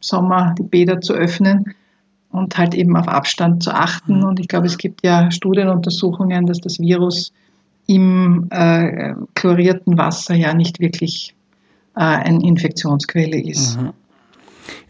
[0.00, 1.74] Sommer die Bäder zu öffnen
[2.30, 4.18] und halt eben auf Abstand zu achten.
[4.18, 4.24] Mhm.
[4.24, 7.32] Und ich glaube, es gibt ja Studienuntersuchungen, dass das Virus
[7.86, 11.34] im äh, chlorierten Wasser ja nicht wirklich
[11.94, 13.80] äh, eine Infektionsquelle ist.
[13.80, 13.92] Mhm.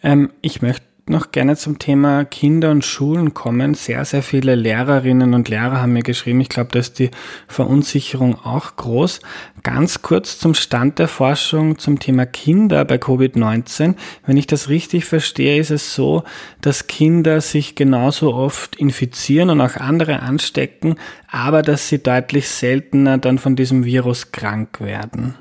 [0.02, 3.74] Ähm, ich möchte noch gerne zum Thema Kinder und Schulen kommen.
[3.74, 6.40] Sehr, sehr viele Lehrerinnen und Lehrer haben mir geschrieben.
[6.40, 7.10] Ich glaube, da ist die
[7.48, 9.20] Verunsicherung auch groß.
[9.62, 13.94] Ganz kurz zum Stand der Forschung zum Thema Kinder bei Covid-19.
[14.26, 16.22] Wenn ich das richtig verstehe, ist es so,
[16.60, 20.96] dass Kinder sich genauso oft infizieren und auch andere anstecken,
[21.28, 25.34] aber dass sie deutlich seltener dann von diesem Virus krank werden.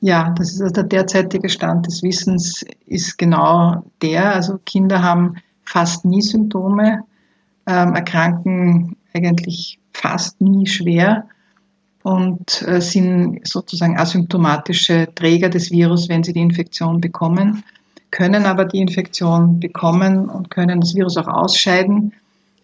[0.00, 4.34] Ja, das ist also der derzeitige Stand des Wissens ist genau der.
[4.34, 7.04] Also Kinder haben fast nie Symptome,
[7.66, 11.26] ähm, erkranken eigentlich fast nie schwer
[12.04, 17.64] und äh, sind sozusagen asymptomatische Träger des Virus, wenn sie die Infektion bekommen,
[18.10, 22.12] können aber die Infektion bekommen und können das Virus auch ausscheiden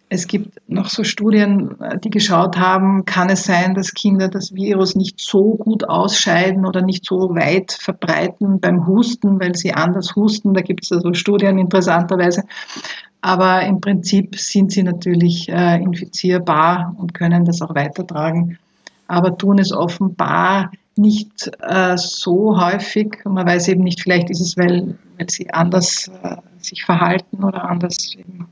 [0.08, 4.94] es gibt noch so Studien, die geschaut haben, kann es sein, dass Kinder das Virus
[4.94, 10.54] nicht so gut ausscheiden oder nicht so weit verbreiten beim Husten, weil sie anders husten.
[10.54, 12.44] Da gibt es also Studien interessanterweise.
[13.22, 18.58] Aber im Prinzip sind sie natürlich äh, infizierbar und können das auch weitertragen,
[19.08, 23.16] aber tun es offenbar nicht äh, so häufig.
[23.24, 27.42] Und man weiß eben nicht, vielleicht ist es, weil, weil sie anders äh, sich verhalten
[27.42, 28.46] oder anders eben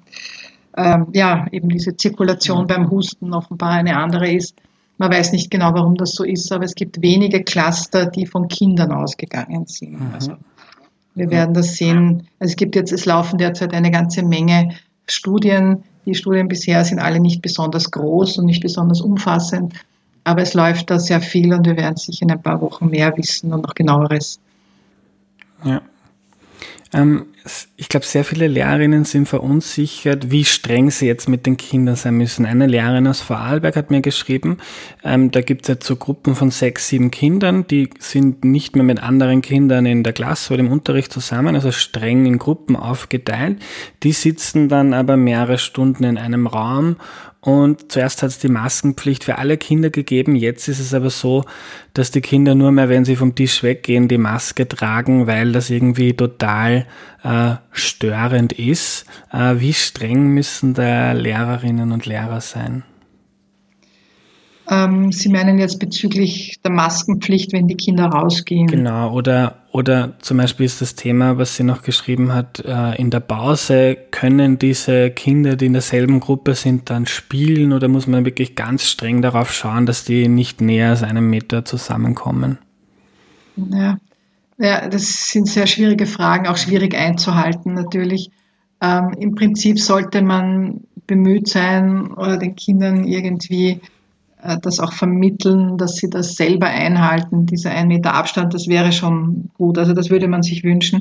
[0.77, 4.55] ähm, ja, eben diese Zirkulation beim Husten offenbar eine andere ist.
[4.99, 8.49] Man weiß nicht genau, warum das so ist, aber es gibt wenige Cluster, die von
[8.49, 10.01] Kindern ausgegangen sind.
[10.01, 10.15] Mhm.
[10.15, 10.37] Also
[11.15, 12.29] wir werden das sehen.
[12.39, 14.75] Also es gibt jetzt, es laufen derzeit eine ganze Menge
[15.07, 15.85] Studien.
[16.07, 19.75] Die Studien bisher sind alle nicht besonders groß und nicht besonders umfassend.
[20.25, 23.17] Aber es läuft da sehr viel und wir werden sicher in ein paar Wochen mehr
[23.17, 24.41] wissen und noch genaueres.
[25.65, 25.83] Ja.
[26.95, 27.27] Ähm,
[27.77, 32.15] ich glaube, sehr viele Lehrerinnen sind verunsichert, wie streng sie jetzt mit den Kindern sein
[32.17, 32.47] müssen.
[32.47, 34.59] Eine Lehrerin aus Vorarlberg hat mir geschrieben,
[35.03, 38.85] ähm, da gibt es jetzt so Gruppen von sechs, sieben Kindern, die sind nicht mehr
[38.85, 43.59] mit anderen Kindern in der Klasse oder im Unterricht zusammen, also streng in Gruppen aufgeteilt.
[44.03, 46.97] Die sitzen dann aber mehrere Stunden in einem Raum
[47.45, 50.37] und zuerst hat es die Maskenpflicht für alle Kinder gegeben.
[50.37, 51.45] Jetzt ist es aber so,
[51.93, 55.69] dass die Kinder nur mehr, wenn sie vom Tisch weggehen, die Maske tragen, weil das
[55.69, 56.87] irgendwie total
[57.25, 59.07] äh, störend ist.
[59.33, 62.85] Äh, wie streng müssen da Lehrerinnen und Lehrer sein?
[64.71, 68.69] Ähm, Sie meinen jetzt bezüglich der Maskenpflicht, wenn die Kinder rausgehen?
[68.69, 73.09] Genau, oder, oder zum Beispiel ist das Thema, was sie noch geschrieben hat, äh, in
[73.09, 78.27] der Pause können diese Kinder, die in derselben Gruppe sind, dann spielen oder muss man
[78.27, 82.59] wirklich ganz streng darauf schauen, dass die nicht näher als einen Meter zusammenkommen?
[83.57, 83.97] Ja,
[84.59, 88.31] ja das sind sehr schwierige Fragen, auch schwierig einzuhalten natürlich.
[88.83, 93.81] Ähm, Im Prinzip sollte man bemüht sein oder den Kindern irgendwie
[94.61, 99.51] das auch vermitteln, dass sie das selber einhalten, dieser ein Meter Abstand, das wäre schon
[99.57, 99.79] gut.
[99.79, 101.01] Also das würde man sich wünschen.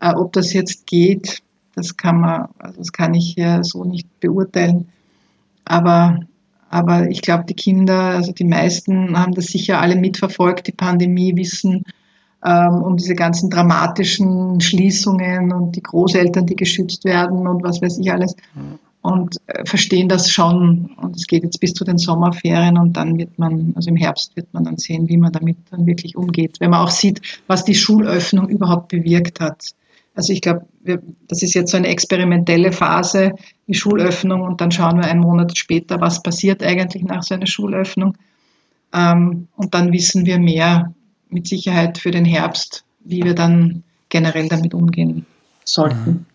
[0.00, 1.42] Äh, ob das jetzt geht,
[1.74, 4.88] das kann man, also das kann ich ja so nicht beurteilen.
[5.64, 6.20] Aber,
[6.68, 11.36] aber ich glaube, die Kinder, also die meisten haben das sicher alle mitverfolgt, die Pandemie,
[11.36, 11.84] wissen
[12.44, 17.98] ähm, um diese ganzen dramatischen Schließungen und die Großeltern, die geschützt werden und was weiß
[17.98, 18.36] ich alles.
[19.04, 20.94] Und äh, verstehen das schon.
[20.96, 24.34] Und es geht jetzt bis zu den Sommerferien und dann wird man, also im Herbst
[24.34, 26.56] wird man dann sehen, wie man damit dann wirklich umgeht.
[26.58, 29.72] Wenn man auch sieht, was die Schulöffnung überhaupt bewirkt hat.
[30.14, 30.64] Also ich glaube,
[31.28, 33.32] das ist jetzt so eine experimentelle Phase,
[33.68, 37.46] die Schulöffnung, und dann schauen wir einen Monat später, was passiert eigentlich nach so einer
[37.46, 38.16] Schulöffnung.
[38.94, 40.94] Ähm, und dann wissen wir mehr
[41.28, 45.26] mit Sicherheit für den Herbst, wie wir dann generell damit umgehen
[45.62, 46.10] sollten.
[46.10, 46.26] Mhm.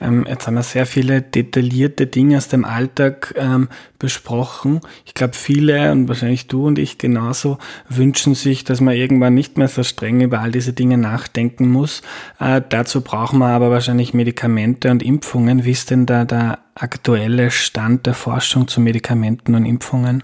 [0.00, 4.80] Ähm, jetzt haben wir sehr viele detaillierte Dinge aus dem Alltag ähm, besprochen.
[5.04, 7.58] Ich glaube, viele und wahrscheinlich du und ich genauso
[7.88, 12.02] wünschen sich, dass man irgendwann nicht mehr so streng über all diese Dinge nachdenken muss.
[12.38, 15.64] Äh, dazu brauchen wir aber wahrscheinlich Medikamente und Impfungen.
[15.64, 20.22] Wie ist denn da der aktuelle Stand der Forschung zu Medikamenten und Impfungen?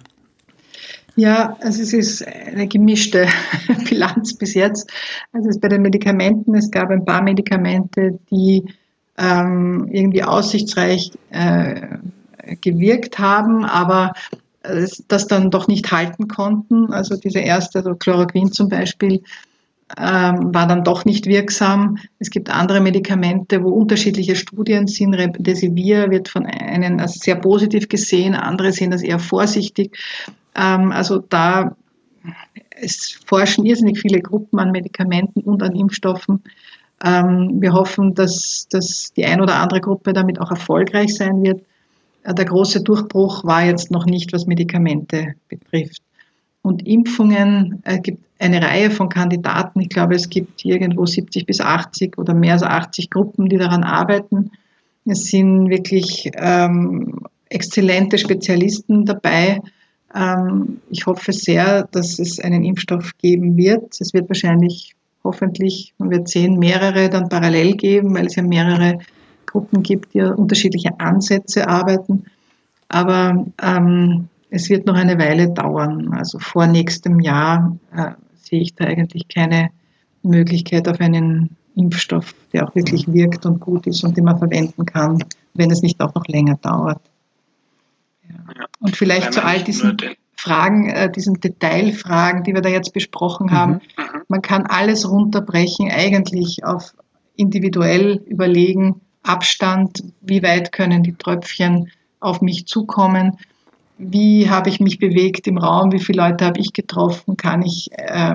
[1.16, 3.26] Ja, also es ist eine gemischte
[3.88, 4.90] Bilanz bis jetzt.
[5.32, 8.64] Also es bei den Medikamenten, es gab ein paar Medikamente, die
[9.18, 11.98] ähm, irgendwie aussichtsreich äh,
[12.60, 14.12] gewirkt haben, aber
[14.62, 16.92] äh, das dann doch nicht halten konnten.
[16.92, 19.22] Also diese erste, also Chloroquin zum Beispiel,
[19.96, 21.98] ähm, war dann doch nicht wirksam.
[22.18, 25.14] Es gibt andere Medikamente, wo unterschiedliche Studien sind.
[25.14, 29.96] Remdesivir wird von einen als sehr positiv gesehen, andere sehen das eher vorsichtig.
[30.56, 31.76] Ähm, also da
[32.78, 36.42] es forschen irrsinnig viele Gruppen an Medikamenten und an Impfstoffen.
[37.04, 41.62] Ähm, wir hoffen, dass, dass die ein oder andere Gruppe damit auch erfolgreich sein wird.
[42.22, 46.02] Äh, der große Durchbruch war jetzt noch nicht, was Medikamente betrifft.
[46.62, 49.80] Und Impfungen äh, gibt eine Reihe von Kandidaten.
[49.80, 53.84] Ich glaube, es gibt irgendwo 70 bis 80 oder mehr als 80 Gruppen, die daran
[53.84, 54.50] arbeiten.
[55.04, 59.60] Es sind wirklich ähm, exzellente Spezialisten dabei.
[60.14, 64.00] Ähm, ich hoffe sehr, dass es einen Impfstoff geben wird.
[64.00, 64.95] Es wird wahrscheinlich
[65.26, 68.98] hoffentlich, man wird sehen, mehrere dann parallel geben, weil es ja mehrere
[69.46, 72.24] Gruppen gibt, die unterschiedliche Ansätze arbeiten.
[72.88, 76.12] Aber ähm, es wird noch eine Weile dauern.
[76.12, 79.70] Also vor nächstem Jahr äh, sehe ich da eigentlich keine
[80.22, 84.86] Möglichkeit auf einen Impfstoff, der auch wirklich wirkt und gut ist und den man verwenden
[84.86, 85.22] kann,
[85.54, 87.00] wenn es nicht auch noch länger dauert.
[88.28, 88.66] Ja.
[88.80, 89.96] Und vielleicht zu all diesen
[90.46, 93.72] Fragen, äh, diesen Detailfragen, die wir da jetzt besprochen haben.
[93.72, 93.80] Mhm.
[94.28, 96.94] Man kann alles runterbrechen, eigentlich auf
[97.34, 103.38] individuell überlegen, Abstand, wie weit können die Tröpfchen auf mich zukommen,
[103.98, 107.88] wie habe ich mich bewegt im Raum, wie viele Leute habe ich getroffen, kann ich,
[107.92, 108.34] äh,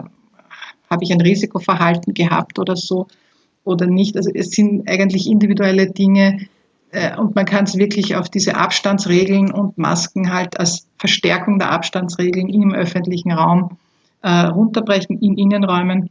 [0.90, 3.08] habe ich ein Risikoverhalten gehabt oder so
[3.64, 4.18] oder nicht.
[4.18, 6.46] Also es sind eigentlich individuelle Dinge,
[7.18, 12.50] und man kann es wirklich auf diese Abstandsregeln und Masken halt als Verstärkung der Abstandsregeln
[12.50, 13.78] im öffentlichen Raum
[14.22, 16.10] äh, runterbrechen, in Innenräumen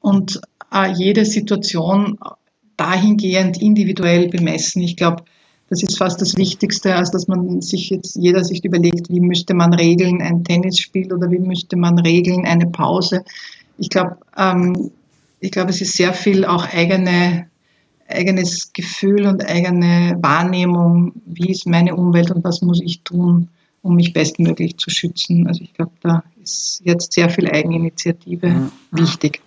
[0.00, 0.40] und
[0.72, 2.18] äh, jede Situation
[2.76, 4.82] dahingehend individuell bemessen.
[4.82, 5.24] Ich glaube,
[5.68, 9.54] das ist fast das Wichtigste, als dass man sich jetzt jeder sich überlegt, wie müsste
[9.54, 13.24] man regeln ein Tennisspiel oder wie müsste man regeln eine Pause.
[13.78, 14.90] Ich glaube, ähm,
[15.40, 17.46] ich glaube, es ist sehr viel auch eigene
[18.12, 23.48] eigenes Gefühl und eigene Wahrnehmung, wie ist meine Umwelt und was muss ich tun,
[23.82, 25.46] um mich bestmöglich zu schützen.
[25.46, 28.72] Also ich glaube, da ist jetzt sehr viel Eigeninitiative mhm.
[28.90, 29.40] wichtig.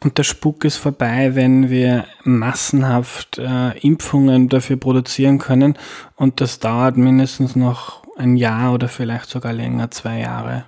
[0.00, 5.76] Und der Spuk ist vorbei, wenn wir massenhaft äh, Impfungen dafür produzieren können.
[6.14, 10.64] Und das dauert mindestens noch ein Jahr oder vielleicht sogar länger, zwei Jahre.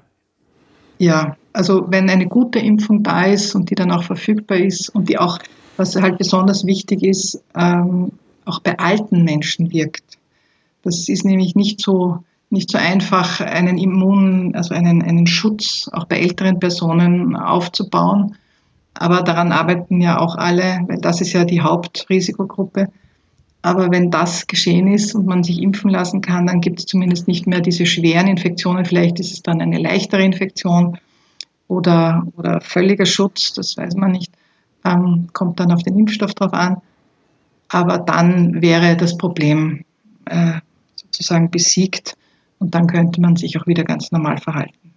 [0.99, 5.09] Ja, also wenn eine gute Impfung da ist und die dann auch verfügbar ist und
[5.09, 5.39] die auch,
[5.77, 8.13] was halt besonders wichtig ist, ähm,
[8.45, 10.19] auch bei alten Menschen wirkt.
[10.83, 16.05] Das ist nämlich nicht so, nicht so einfach, einen Immun, also einen, einen Schutz auch
[16.07, 18.37] bei älteren Personen aufzubauen.
[18.95, 22.89] Aber daran arbeiten ja auch alle, weil das ist ja die Hauptrisikogruppe.
[23.63, 27.29] Aber wenn das geschehen ist und man sich impfen lassen kann, dann gibt es zumindest
[27.29, 28.85] nicht mehr diese schweren Infektionen.
[28.87, 30.99] Vielleicht ist es dann eine leichtere Infektion
[31.69, 34.33] oder, oder völliger Schutz, das weiß man nicht.
[34.85, 36.79] Ähm, kommt dann auf den Impfstoff drauf an.
[37.69, 39.85] Aber dann wäre das Problem
[40.25, 40.61] äh,
[40.97, 42.17] sozusagen besiegt
[42.59, 44.93] und dann könnte man sich auch wieder ganz normal verhalten.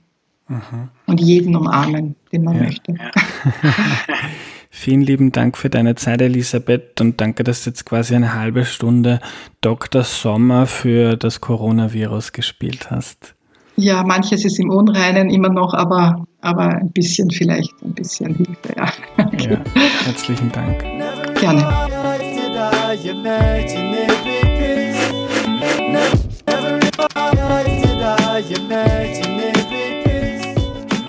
[0.47, 0.89] Mhm.
[1.05, 2.63] Und jeden umarmen, den man ja.
[2.63, 2.95] möchte.
[4.75, 8.65] Vielen lieben Dank für deine Zeit, Elisabeth, und danke, dass du jetzt quasi eine halbe
[8.65, 9.21] Stunde
[9.61, 10.03] Dr.
[10.03, 13.35] Sommer für das Coronavirus gespielt hast.
[13.75, 18.75] Ja, manches ist im Unreinen immer noch, aber, aber ein bisschen vielleicht, ein bisschen Hilfe,
[18.75, 18.91] ja.
[19.17, 19.57] Okay.
[19.75, 20.81] ja herzlichen Dank.
[21.39, 21.63] Gerne.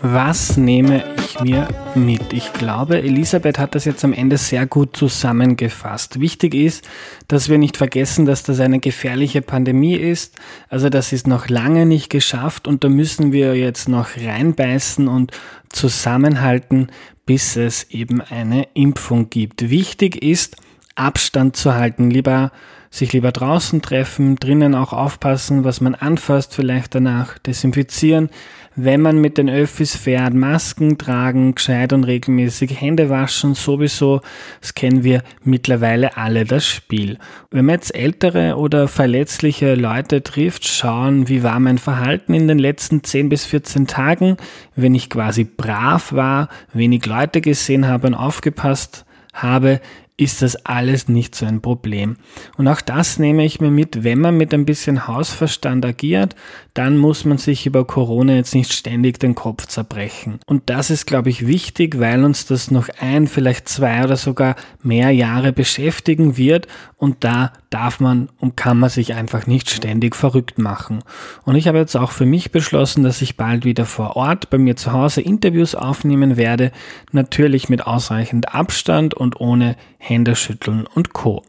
[0.02, 2.32] Was nehme mir mit?
[2.32, 6.20] Ich glaube, Elisabeth hat das jetzt am Ende sehr gut zusammengefasst.
[6.20, 6.88] Wichtig ist,
[7.28, 10.36] dass wir nicht vergessen, dass das eine gefährliche Pandemie ist.
[10.68, 15.32] Also das ist noch lange nicht geschafft und da müssen wir jetzt noch reinbeißen und
[15.70, 16.88] zusammenhalten,
[17.26, 19.70] bis es eben eine Impfung gibt.
[19.70, 20.56] Wichtig ist,
[20.94, 22.10] Abstand zu halten.
[22.10, 22.52] Lieber
[22.94, 28.30] sich lieber draußen treffen, drinnen auch aufpassen, was man anfasst, vielleicht danach desinfizieren.
[28.76, 34.20] Wenn man mit den Öffis fährt, Masken tragen, gescheit und regelmäßig Hände waschen, sowieso,
[34.60, 37.18] das kennen wir mittlerweile alle das Spiel.
[37.50, 42.60] Wenn man jetzt ältere oder verletzliche Leute trifft, schauen, wie war mein Verhalten in den
[42.60, 44.36] letzten 10 bis 14 Tagen,
[44.76, 49.80] wenn ich quasi brav war, wenig Leute gesehen habe und aufgepasst habe,
[50.16, 52.16] ist das alles nicht so ein Problem.
[52.56, 56.36] Und auch das nehme ich mir mit, wenn man mit ein bisschen Hausverstand agiert,
[56.72, 60.38] dann muss man sich über Corona jetzt nicht ständig den Kopf zerbrechen.
[60.46, 64.54] Und das ist, glaube ich, wichtig, weil uns das noch ein, vielleicht zwei oder sogar
[64.82, 70.14] mehr Jahre beschäftigen wird und da darf man und kann man sich einfach nicht ständig
[70.14, 71.00] verrückt machen.
[71.44, 74.58] Und ich habe jetzt auch für mich beschlossen, dass ich bald wieder vor Ort bei
[74.58, 76.70] mir zu Hause Interviews aufnehmen werde,
[77.10, 81.42] natürlich mit ausreichend Abstand und ohne Händeschütteln und Co.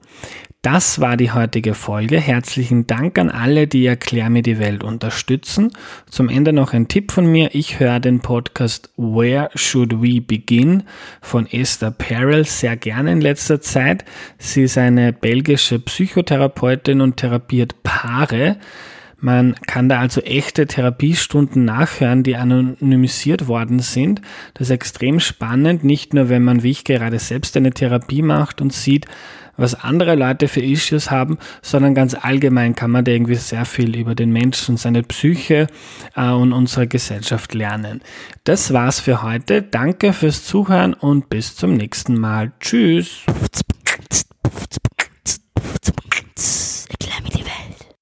[0.62, 2.20] Das war die heutige Folge.
[2.20, 5.72] Herzlichen Dank an alle, die Erklär mir die Welt unterstützen.
[6.10, 7.54] Zum Ende noch ein Tipp von mir.
[7.54, 10.82] Ich höre den Podcast Where Should We Begin
[11.22, 14.06] von Esther Perel sehr gerne in letzter Zeit.
[14.40, 18.58] Sie ist eine belgische Psychotherapeutin und therapiert Paare.
[19.26, 24.22] Man kann da also echte Therapiestunden nachhören, die anonymisiert worden sind.
[24.54, 28.62] Das ist extrem spannend, nicht nur wenn man wie ich gerade selbst eine Therapie macht
[28.62, 29.08] und sieht,
[29.58, 33.98] was andere Leute für Issues haben, sondern ganz allgemein kann man da irgendwie sehr viel
[33.98, 35.66] über den Menschen, seine Psyche
[36.16, 38.02] äh, und unsere Gesellschaft lernen.
[38.44, 39.64] Das war's für heute.
[39.64, 42.52] Danke fürs Zuhören und bis zum nächsten Mal.
[42.60, 43.26] Tschüss.